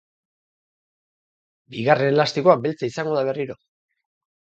[1.77, 3.63] Bigarren elastikoa beltza izango da berriro.